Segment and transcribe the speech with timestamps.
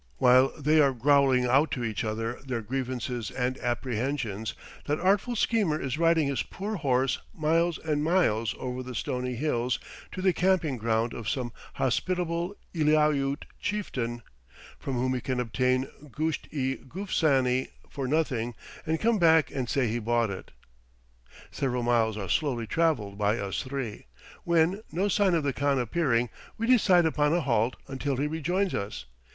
[0.17, 5.79] While they are growling out to each other their grievances and apprehensions, that artful schemer
[5.79, 9.77] is riding his poor horse miles and miles over the stony hills
[10.13, 14.23] to the camping ground of some hospitable Eliaute chieftain,
[14.79, 18.55] from whom he can obtain goosht i goosfany for nothing,
[18.87, 20.49] and come back and say he bought it.
[21.51, 24.07] Several miles are slowly travelled by us three,
[24.45, 28.73] when, no sign of the khan appearing, we decide upon a halt until he rejoins
[28.73, 29.05] us.